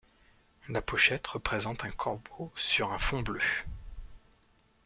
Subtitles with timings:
[0.67, 3.43] La pochette représente un corbeau sur un fond bleu.